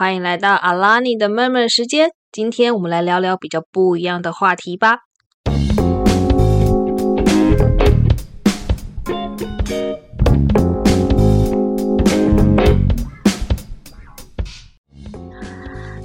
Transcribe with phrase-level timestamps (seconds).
[0.00, 2.12] 欢迎来到阿拉尼的闷闷时间。
[2.32, 5.00] 今天我们来聊聊比较不一样的话题吧。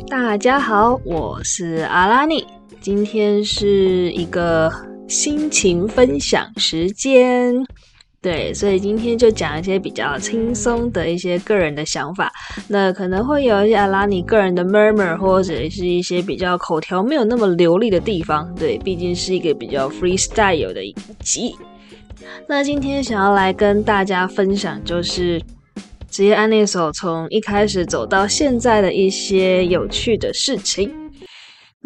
[0.10, 2.46] 大家好，我是阿拉尼，
[2.82, 4.70] 今天是一个
[5.08, 7.66] 心情分享时间。
[8.26, 12.34] 对，所以今天就讲一些比较轻松的一些个人的想法。
[12.68, 18.52] 那可能会有一些阿拉尼个人的 murmur，或者是一些比较口条没有那么流利的地方。
[18.56, 21.54] 对，毕竟是一个比较 freestyle 的一集。
[22.48, 25.40] 那今天想要来跟大家分享，就是
[26.10, 30.92] 职业安利手从一开始走到现在的一些有趣的事情。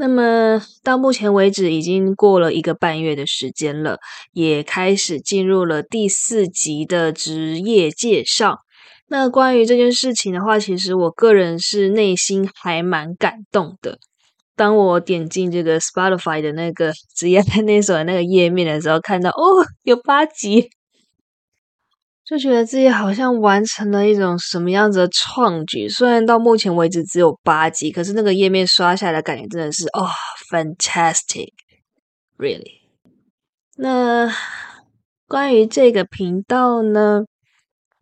[0.02, 4.00] 那么到目前为止，已经过了一个半月的时间了，
[4.32, 8.60] 也开始进入了第四集的职业介绍。
[9.10, 14.00] 那关于这件事情的话，其实我个人是内心还蛮感动的。
[14.56, 20.70] 当我点进这个 Spotify 的那个 职业那首的那个页面的时候，看到哦，有八集。
[22.30, 30.08] 就觉得自己好像完成了一种什么样子的创举，虽然到目前为止只有八集，可是那个页面刷下来的感觉真的是哦
[30.52, 32.82] ，fantastic，really。
[33.78, 34.32] 那
[35.28, 37.24] 关于这个频道呢，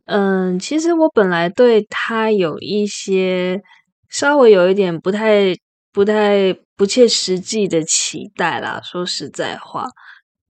[0.08, 3.62] 嗯，其实我本来对它有一些
[4.10, 5.56] 稍微有一点不太、
[5.94, 9.88] 不太不切实际的期待啦，说实在话。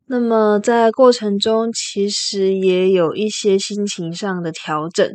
[0.10, 5.06] 那么在过程中，其实也有一些心情上的调整。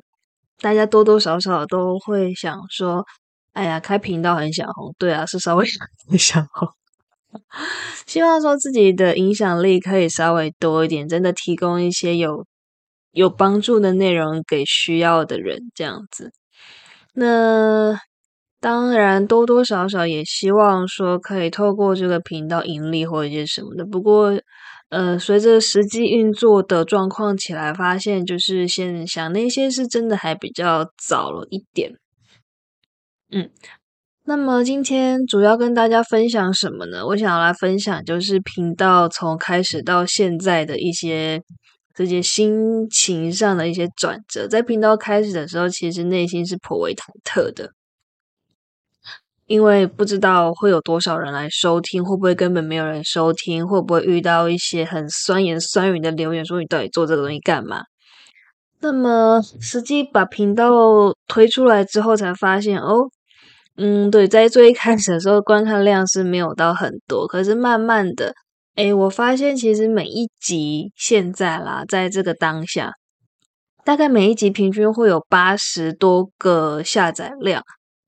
[0.60, 3.02] 大家多多少少都会想说
[3.54, 5.64] ：“哎呀，开频道很想红。”对啊，是稍微
[6.18, 6.68] 想红。
[8.06, 12.46] 希望说自己的影响力可以稍微多一点，真的提供一些有
[13.12, 16.32] 有帮助的内容给需要的人，这样子。
[17.14, 17.98] 那
[18.60, 23.84] 当然多多少少也希望说可以透过这个频道盈利或者什么的。
[23.86, 24.32] 不过。
[24.92, 31.92] 呃，随着实际运作的状况起来，发现就是先想那些是真的还比较早了一点。
[33.30, 33.48] 嗯，
[34.26, 37.06] 那么今天主要跟大家分享什么呢？
[37.06, 41.42] 我想要来分享就是频道从开始到现在的一些
[41.94, 44.46] 这些心情上的一些转折。
[44.46, 47.70] 在频道开始的时候，其实内心是颇为忐忑的。
[49.46, 53.66] 因为不知道会有多少人来收听，会不会根本没有人收听？
[53.66, 57.82] 会不会遇到一些很酸言酸语的留言，说你到底做这个东西干嘛？
[58.80, 60.70] 那么实际把频道
[61.28, 63.08] 推出来之后，才发现哦，
[63.76, 68.32] 嗯，对，在最一开始的时候，观看量是没有到很多，可是慢慢的，
[68.74, 72.92] 哎，我发现其实每一集现在啦，在这个当下，
[73.84, 77.62] 大概每一集平均会有八十多个下载量。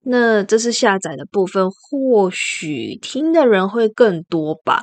[0.07, 4.83] 那这是下载的部分，或许听的人会更多吧。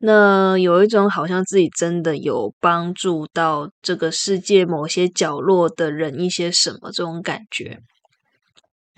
[0.00, 7.78] 那有一种好像自己真的有帮助到这个世界某些角落的人一些什么这种感觉。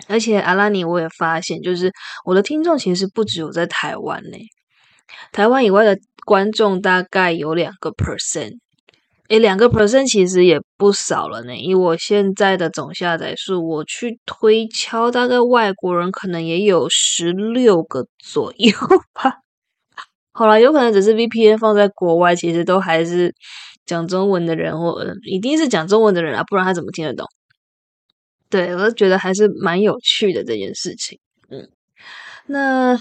[0.07, 1.91] 而且阿拉尼，我也发现，就是
[2.25, 4.37] 我的听众其实不只有在台湾呢，
[5.31, 8.57] 台湾以外的观众大概有两个 percent。
[9.29, 11.53] 诶，两个 percent 其实也不少了呢。
[11.57, 18.71] 以我现在的总下载数，我去推敲，大概外国人可能也有十六个左右
[19.13, 19.33] 吧。
[20.31, 23.33] 好了，有可能只是 VPN 放在国外，其实都还是
[23.85, 27.27] 讲中文的人，或一定是讲中文的人啊，不然他怎么听得懂？
[28.49, 31.19] 对我觉得还是蛮有趣的这件事情。
[31.49, 31.67] 嗯，
[32.47, 32.97] 那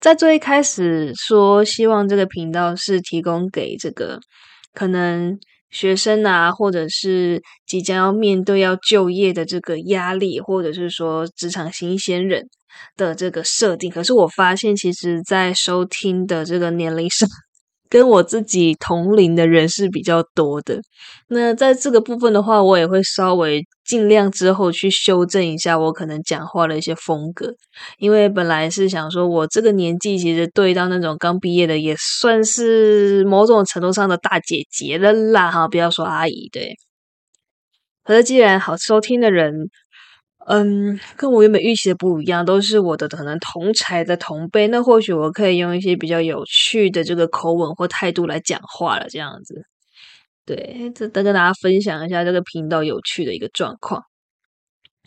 [0.00, 4.18] 在最一开始说希望这个频道是提供给这个。
[4.74, 5.38] 可能
[5.70, 12.46] 学生啊，或者是即将要面对要就业的这个压力，或者是说职场新鲜人
[12.96, 17.28] 的这个设定，可是我发现，其实，在收听的这个年龄上。
[17.88, 20.80] 跟我自己同龄的人是比较多的，
[21.28, 27.54] 那在这个部分的话，我也会稍微尽量之后去修正一下我可能讲话的一些风格，
[27.98, 36.74] 因为本来是想说我这个年纪其实对到那种刚毕业的也算是某种程度上的大姐姐了啦，哈，不要说阿姨，对。
[38.02, 39.70] 可是既然好收听的人。
[40.46, 49.64] 嗯，跟我原本预期的不一样，都是我的可能同才的同辈，那或许我可以用一些比较有趣的这个口吻或态度来讲话了，这样子。
[50.44, 54.02] 对，这再跟大家分享一下这个频道有趣的一个状况。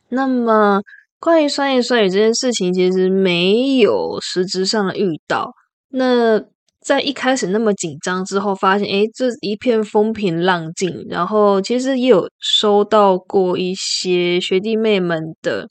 [0.09, 0.81] 那么，
[1.19, 5.53] 关于酸言酸语这件事情，其实没有实质上的遇到。
[5.89, 6.43] 那。
[6.87, 11.05] 在一开始那么紧张之后，发现诶这一片风平浪静。
[11.09, 15.67] 然后其实也有收到过一些学弟妹们的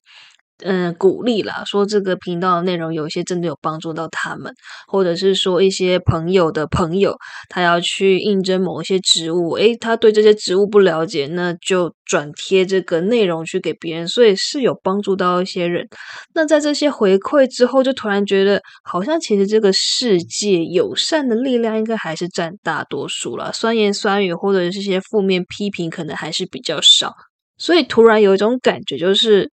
[0.64, 4.50] 嗯，鼓励啦，说这个频道的内容有一些真的有帮助到他们，
[4.86, 7.14] 或者是说一些朋友的朋友，
[7.50, 15.86] 他要去应征某一些职务，诶，他对这些职务不了解，那就转贴这个内容去给别人，所以是有帮助到一些人。
[16.34, 27.12] 那在这些回馈之后，就突然觉得，好像其实这个世界友善的力量应该还是占大多数了，酸言酸语或者是些负面批评，可能还是比较少。
[27.58, 29.50] 所以突然有一种感觉，就是。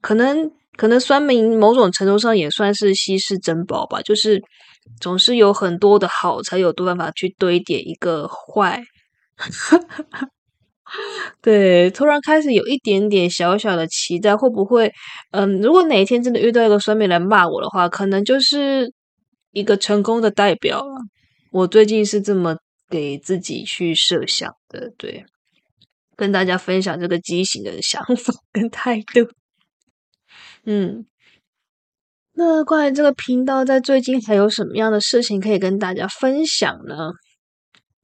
[0.00, 4.40] 可能可能酸民某种程度上也算是稀世珍宝吧，就是
[5.00, 8.82] 总是有很多的好，才有多办法去堆叠一个坏。
[11.42, 14.90] 对，突然开始有一点点小小的期待，会不会？
[15.32, 18.90] 嗯，如果哪一天真的遇到一个酸民来骂我的话，可能就是
[19.52, 20.94] 一个成功的代表了。
[21.52, 22.56] 我最近是这么
[22.88, 25.26] 给自己去设想的，对，
[26.16, 29.28] 跟大家分享这个畸形的想法跟态度。
[30.70, 31.06] 嗯，
[32.34, 37.12] 那关于这个频道，在最近还有什么样的事情可以跟大家分享呢？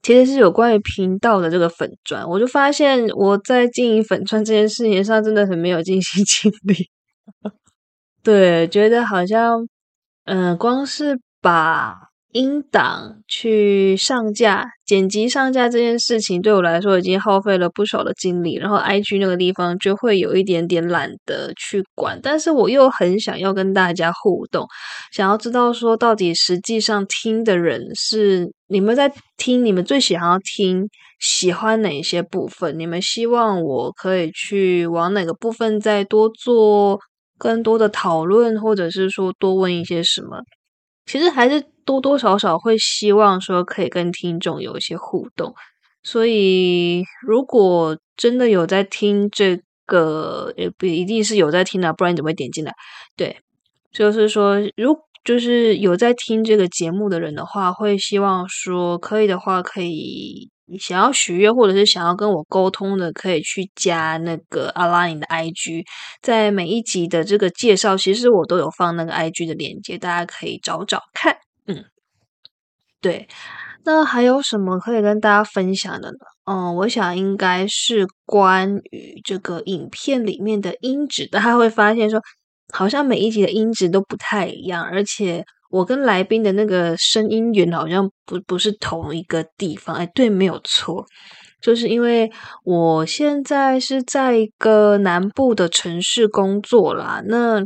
[0.00, 6.88] 其实是有关于频道的这个粉钻，我就发现我在经营粉钻这件事情上真的很没有尽心尽力。
[8.25, 9.69] 对，觉得好像，
[10.25, 12.13] 嗯，光是把。
[12.34, 18.56] 音档去上架、剪辑上架这件事情，对我来说已经耗费了不少的精力。
[18.56, 24.66] 然后，IG 那个地方就会有一点点懒得去管，但是我又很想要跟大家互动，
[25.12, 30.88] 想要知道说到底实际上听的人是你们在听，你们最想要听、
[31.20, 32.76] 喜欢哪些部分？
[32.76, 36.98] 你们希望我可以去往哪个部分再多做
[37.38, 40.40] 更多的讨论，或者是说多问一些什么？
[41.06, 45.54] 其实还是多多少少会希望说可以跟听众有一些互动，
[46.02, 52.72] 所以如果真的有在听这个，也不一定是有在听的，不然你怎么会点进来？
[53.16, 53.36] 对，
[53.92, 60.50] 就是说，如就是有在听这个节目的人的话，会希望说可以的话可以。
[60.80, 65.84] 想要许愿，或者是想要跟我沟通的，可以去加那个阿拉尼的 IG，
[66.22, 71.37] 在每一集的这个介绍，其实我都有放那个 IG 的链接，大家可以找找看。
[71.66, 71.84] 嗯，
[73.00, 73.28] 对，
[73.84, 76.16] 那还有什么可以跟大家分享的呢？
[76.44, 82.20] 嗯，我想应该是关于这个影片里面的音质，大家会发现说，
[82.72, 85.44] 好像每一集的音质都不太一样，而且。
[85.70, 91.05] 我跟来宾的那个声音源好像不不是同一个地方，哎，对，没有错，
[91.61, 92.31] 就是因为
[92.62, 97.20] 我现在是在一个南部的城市工作啦。
[97.26, 97.61] 那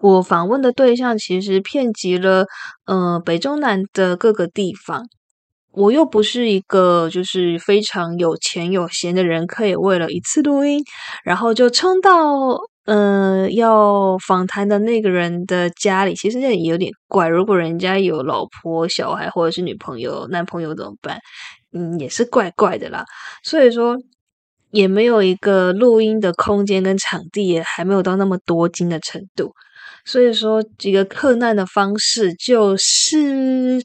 [0.00, 2.46] 我访问的对象其实遍及了
[2.86, 5.06] 呃北中南的各个地方，
[5.72, 10.82] 我又不是一个就是非常有钱有闲的人，可以为了一次录音，
[11.24, 12.12] 然后就冲到。
[12.90, 17.28] 嗯，要访谈的那个人的家里，其实也有点怪。
[17.28, 21.18] 如果人家有老婆、小孩，或者是女朋友、男朋友怎么办？
[21.74, 23.04] 嗯，也是怪怪的啦。
[23.44, 23.94] 所以说，
[24.70, 29.52] 也没有一个录音的空间跟场地，也还没有到那么多金的程度。
[30.08, 33.84] 所以说，几个克难的方式就是，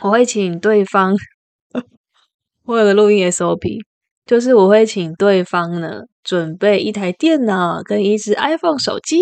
[0.00, 1.16] 我会请对方，
[2.64, 3.80] 我有个录音 SOP。
[4.24, 9.18] 就是我会请对方呢准备一台电脑跟一只 iPhone 手机，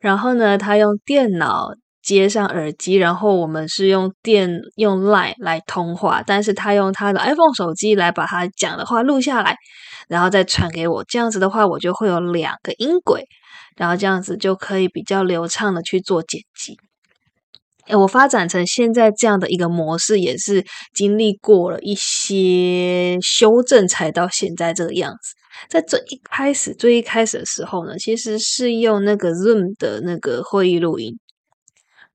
[0.00, 1.68] 然后呢他用电脑
[2.02, 9.54] 接上耳机，然后我们是用电用 Line 来通话，但是他用他的 iPhone 手机来把他讲的话录下来，
[10.08, 11.04] 然后再传给我。
[11.04, 13.26] 这样子的话，我就会有两个音轨，
[13.76, 16.76] 然后这样子就可以比较流畅的去做剪辑。
[17.86, 25.34] 哎，我发展成现在这样的一个模式，也是经历过了一些修正，才到现在这个样子。
[25.68, 31.16] 在最一开始、最一开始的时候呢，其实是用那个 Zoom 的那个会议录音，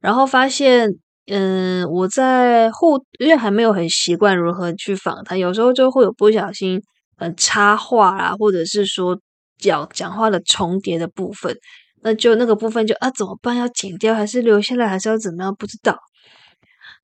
[0.02, 0.92] 然后发现，
[1.28, 6.82] 嗯，我在互，因为还没有很习惯如何去访谈，有时候就会有不小心，
[7.18, 9.18] 嗯，插话啦，或者是说
[9.62, 11.56] 讲讲话的重叠的部分。
[12.04, 13.56] 那就那个部分就啊怎么办？
[13.56, 15.56] 要剪掉还是留下来，还是要怎么样？
[15.56, 15.96] 不知道。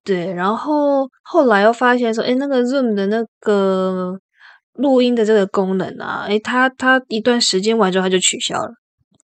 [0.03, 4.17] 对，然后后来又发现说，哎，那个 Zoom 的那个
[4.73, 8.71] 录音的这个功能啊，哎，它它一段时间完之后它就取消了，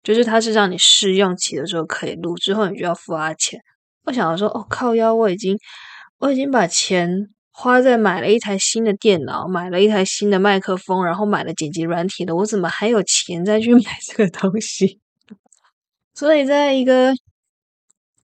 [0.03, 3.59] 就是它是让你试用期的时候可以录，之后你就要付他钱。
[4.05, 5.57] 我想说，哦靠腰，我已经
[6.19, 7.09] 我已经把钱
[7.55, 15.01] 花在买了一台新的电脑，买了一台新的麦克风，然后买了剪辑软体的，我怎么还有钱再去 买这个东西？
[16.15, 17.13] 所以，在一个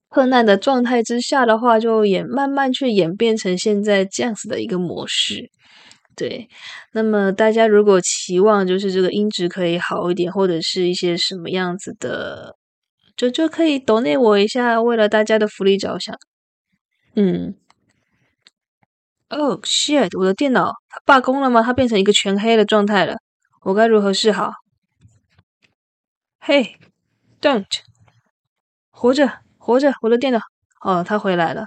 [0.09, 5.49] 困难的状态之下的话，就演慢慢去演变成现在这样子的一个模式。
[6.15, 6.49] 对，
[6.93, 12.55] 那么大家如果期望就是这个音质可以好一点，或者是一些什么样子的，
[13.15, 16.15] 就就可以 donate 我一下，为了大家的福利着想。
[17.15, 17.55] 嗯。
[19.29, 20.17] Oh shit！
[20.17, 21.61] 我的电脑它罢工了吗？
[21.61, 23.15] 它变成一个全黑的状态了。
[23.61, 24.51] 我该如何是好
[26.43, 27.65] ？Hey，don't！
[28.89, 29.93] 活着，活着！
[30.01, 30.39] 我的电脑。
[30.81, 31.65] 哦，它回来了。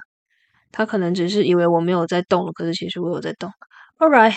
[0.73, 3.51] 它可能只是以为我没有在动了，可是其实我有在动。
[3.99, 4.35] All right，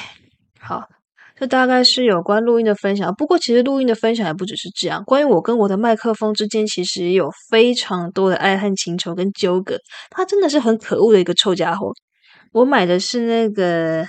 [0.59, 0.87] 好，
[1.35, 3.15] 这大概是有关录音的分享。
[3.15, 5.03] 不过其实录音的分享也不只是这样。
[5.03, 9.79] 关于我跟我的麦克风之间，其实也有非常多的爱恨情仇跟纠葛。
[10.11, 11.91] 它真的是很可恶的一个臭家伙。
[12.55, 14.05] 我买的是那个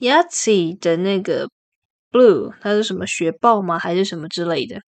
[0.00, 1.48] Yahtzee 的那个
[2.10, 3.78] Blue，它是什么雪豹吗？
[3.78, 4.80] 还是什么之类的？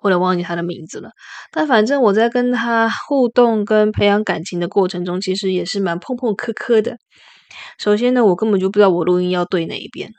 [0.00, 1.10] 我有忘记它的名字了。
[1.52, 6.96] 但反正我在跟他互动跟培养感情的过程中，其实也是蛮碰碰磕磕的。
[7.78, 10.10] 首先呢，我根本就不知道我录音要对哪一边，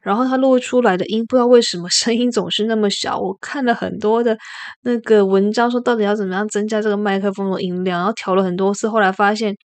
[0.00, 3.18] 然后他录出来的音不知道为什么声音总是那么小。
[3.18, 4.38] 我看了很多的
[4.82, 9.56] 那个文章，说到底要怎么样增加这个麦克风的音量，然后调了很多次，后来发现。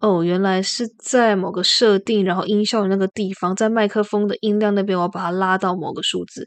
[0.00, 6.46] 哦，原来是在某个设定，然后音效的那个地方，在麦克风的音量那边，我把它拉到某个数字。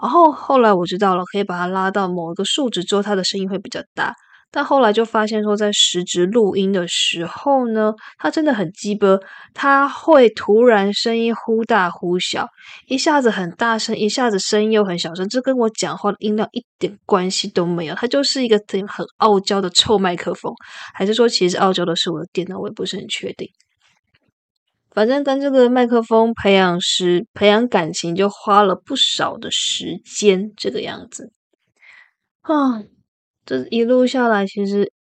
[0.00, 4.14] 然后后来我知道了，可以把它拉到某一个数值之后，它的声音会比较大。
[4.56, 9.06] 但后来就发现说，在实质录音的时候呢，它真的很鸡巴，
[9.52, 12.48] 它会突然声音忽大忽小，
[12.86, 17.94] 一下子很大声，一下子声音又很小声，这跟我讲话的音量一点关系都没有。
[17.96, 20.50] 它就是一个很很傲娇的臭麦克风，
[20.94, 22.58] 还是说其实傲娇的是我的电脑？
[22.58, 23.46] 我也不是很确定。
[24.90, 31.30] 反正跟这个麦克风培养师培养感情，就花了不少的时间，这个样子
[32.40, 32.84] 啊。
[33.46, 34.92] 这一路下来，其实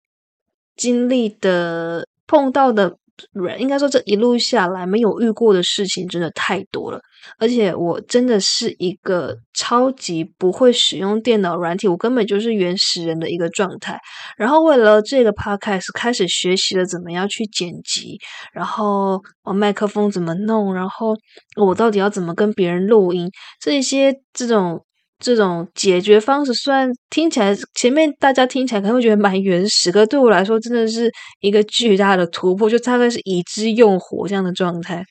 [0.77, 2.99] 经历的、碰到的
[3.33, 7.01] 人，应该说这一路下来没有遇过的事情真的太多了。
[7.39, 13.99] 而且我真的是一个超级不会使用电脑软体，我根本就是原始人的一个状态。
[14.37, 18.19] 然后为了这个 podcast 开始学习了怎么样去剪辑，
[18.53, 21.17] 然后我麦克风怎么弄，然后
[21.57, 24.85] 我到底要怎么跟别人录音，这些这种。
[25.25, 35.03] 这种解决方式虽然听起来前面大家听起来可能会觉得蛮原始，可对我来说真的是一个巨大的突破，就大概是已知用火这样的状态。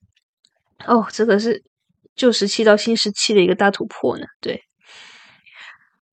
[0.86, 1.64] 哦，这个是
[2.16, 4.26] 旧时期到新时期的一个大突破呢。
[4.40, 4.62] 对，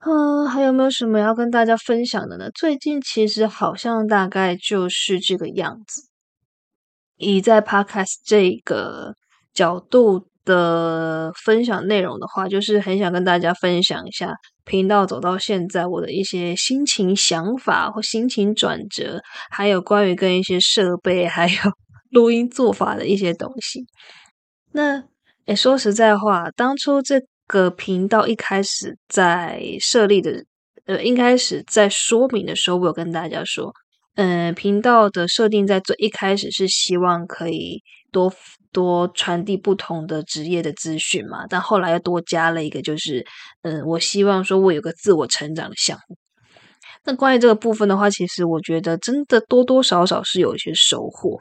[0.07, 2.49] 嗯，还有没有什么要跟大家分享的呢？
[2.55, 6.09] 最近其实好像大概就是这个样子。
[7.19, 9.15] 以在 Podcast 这个
[9.53, 10.30] 角度。
[10.51, 21.55] 的分享内容的话，就是很想跟大家分享一下频道走到现在我的一些心情、想法或心情转折，还有关于跟一些设备还有
[22.11, 23.87] 录音做法的一些东西。
[24.73, 25.05] 那
[25.47, 30.45] 诶，说实在话，当初这个频道一开始在设立的，
[30.87, 33.73] 呃，一开始在说明的时候，我有跟大家说，
[34.17, 37.81] 嗯，频道的设定在最一开始是希望可以
[38.11, 38.33] 多。
[38.73, 43.27] 多传递不同的职业的资讯嘛，但后来又多加了一个，就是
[43.63, 46.17] 嗯，我希望说我有个自我成长的项目。
[47.03, 51.41] 那关于这个部分的话，其实我觉得真的多多少少是有一些收获。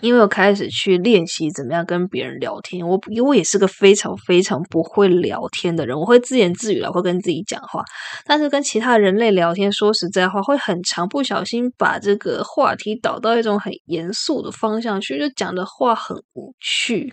[0.00, 7.82] 因为我开始去练习怎么样跟别人聊天，我因为我也是个非常非常不会聊天的人，我会自言自语了，会跟自己讲话，
[8.24, 17.12] 但是跟其他人类聊天，说实在话，会很长，不小心把这个话题导到一种很严肃的方向去，就讲的话很无趣。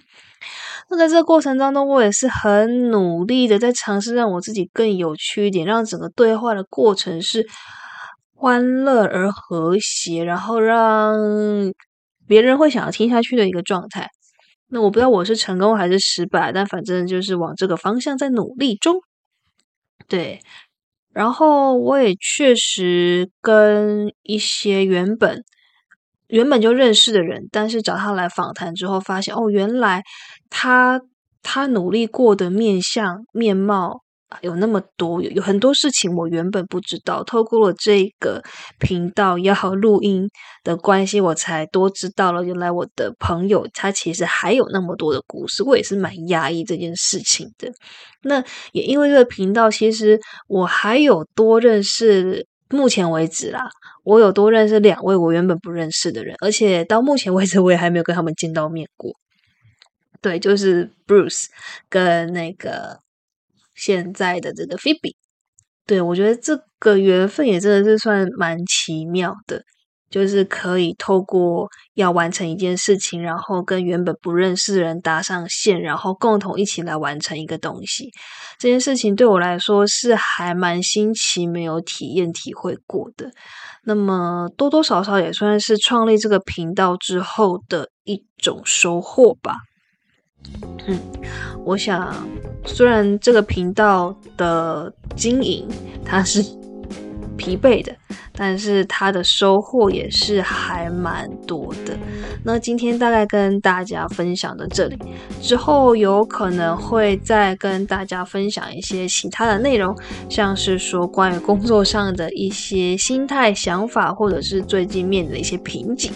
[0.89, 7.48] 那在这个过程当中，我也是很努力的在尝试让我自己更有趣一点，让整个对话的过程是
[8.36, 11.15] 欢乐而和谐，然后让。
[12.27, 14.10] 别人会想要听下去的一个状态，
[14.67, 19.00] 那我不知道我是成功还是失败，但反正就是往这个方向在努力中。
[20.08, 20.39] 对，
[21.13, 25.44] 然后我也确实跟一些原本
[26.27, 30.03] 原本就认识的人，但是找他来访谈之后，发现哦，原来
[30.50, 31.01] 他
[31.44, 34.05] 他努力过的面相面貌。
[34.41, 38.41] 有那么多有有很多事情我原本不知道，透过了这个
[38.79, 40.27] 频道要录音
[40.63, 42.44] 的关系，我才多知道了。
[42.44, 47.72] 原来我的朋友他其实还有那么多的故事，我也是蛮压抑这件事情的。
[48.24, 53.70] 那也因为这个频道，其实我还有多认识，目前为止啦，
[54.03, 59.13] 我有多认识两位我原本不认识的人，而且到目前为止我也还没有跟他们见到面过。
[60.20, 61.46] 对，就是 Bruce
[61.88, 63.05] 跟那个。
[63.75, 65.15] 现在的这个菲比，
[65.86, 69.62] 对我觉得这个缘分也真的是算蛮奇妙的。
[70.08, 78.12] 就是可以透过要完成一件事情，然后跟原本不认识的人搭上线，然后共同一起来完成一个东西。
[78.58, 83.29] 这件事情对我来说是还蛮新奇，没有体验体会过的。
[83.84, 89.55] 那么多多少少也算是创立这个频道之后的一种收获吧。
[90.88, 91.00] 嗯，
[91.64, 92.14] 我想
[92.66, 95.68] 虽然这个频道的经营
[96.04, 96.44] 它是
[97.38, 97.96] 疲惫的。
[98.36, 101.98] 但是它的收获也是还蛮多的。
[102.44, 104.98] 那今天大概跟大家分享到这里，
[105.42, 109.96] 之后有可能会再跟大家分享一些其他的内容，
[110.30, 116.12] 像是说关于工作上的一些心态、想法，或者是最近面临的一些瓶颈。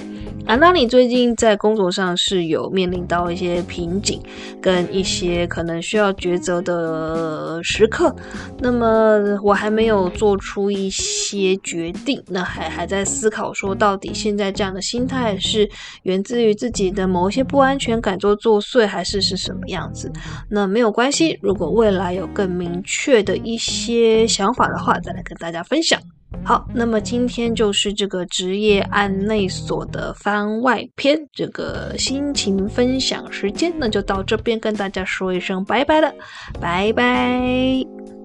[0.46, 4.20] 啊，那你最近在工作上是有面临到一些瓶颈，
[4.60, 8.16] 跟一些可能需要抉择的时刻？
[8.60, 15.70] 那么我还没有做出一些决定那还还在思考说，到底现在这样的心态是
[16.04, 20.12] 源自于自己的某一些不安全感做作祟，还是是什么样子？
[20.50, 26.00] 那没有关系，如果未来有更明确的一些想法的话，再来跟大家分享。
[26.44, 36.14] 好，那么今天就是这个职业案内所的番外篇，这个心情分享时间，那就到这边跟大家说一声拜拜了，
[36.62, 38.19] 拜拜。